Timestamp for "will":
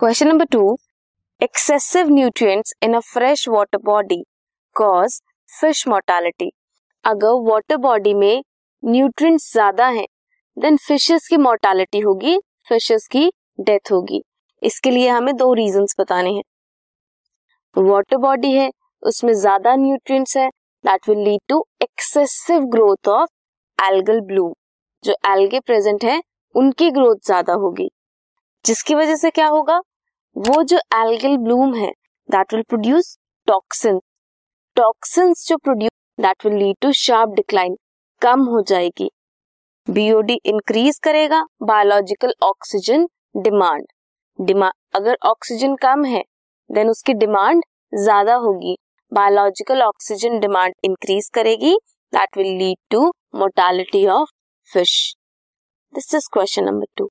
21.08-21.24, 32.54-32.62, 36.46-36.54, 52.38-52.56